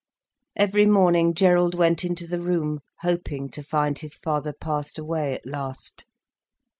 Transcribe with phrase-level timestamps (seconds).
[0.55, 5.45] Every morning Gerald went into the room, hoping to find his father passed away at
[5.45, 6.07] last.